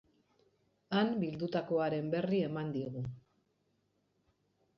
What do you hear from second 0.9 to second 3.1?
Han bildutakoaren berri eman digu.